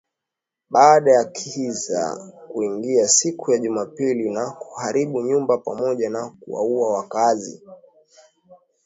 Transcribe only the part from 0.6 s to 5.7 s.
baada ya kiza kuingia siku ya Jumapili na kuharibu nyumba